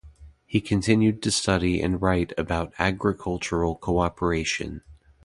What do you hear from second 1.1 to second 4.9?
to study and write about agricultural cooperation.